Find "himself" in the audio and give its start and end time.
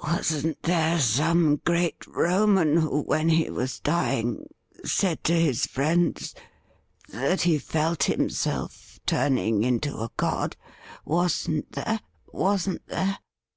8.04-9.00